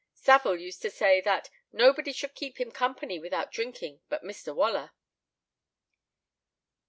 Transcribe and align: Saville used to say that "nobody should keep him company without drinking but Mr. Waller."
Saville 0.15 0.55
used 0.59 0.81
to 0.81 0.89
say 0.89 1.21
that 1.21 1.51
"nobody 1.71 2.11
should 2.11 2.33
keep 2.33 2.59
him 2.59 2.71
company 2.71 3.19
without 3.19 3.51
drinking 3.51 4.01
but 4.09 4.23
Mr. 4.23 4.51
Waller." 4.55 4.89